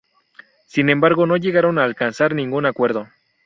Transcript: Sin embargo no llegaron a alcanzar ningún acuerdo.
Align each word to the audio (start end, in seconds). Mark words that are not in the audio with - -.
Sin 0.65 0.89
embargo 0.89 1.27
no 1.27 1.37
llegaron 1.37 1.77
a 1.77 1.83
alcanzar 1.83 2.33
ningún 2.33 2.65
acuerdo. 2.65 3.07